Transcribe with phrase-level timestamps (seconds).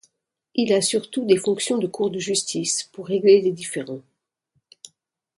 [0.55, 4.01] Il a surtout des fonctions de cour de justice pour régler les différends.